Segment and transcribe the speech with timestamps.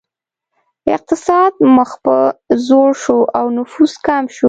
[0.95, 2.15] اقتصاد مخ په
[2.65, 4.39] ځوړ شو او نفوس کم شو.